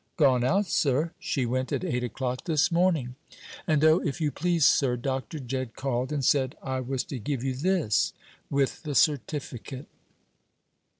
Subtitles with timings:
[0.17, 3.13] "Gone out, sir; she went at eight o'clock this morning.
[3.67, 5.37] And O, if you please, sir, Dr.
[5.37, 8.11] Jedd called, and said I was to give you this
[8.49, 9.85] with the certificate."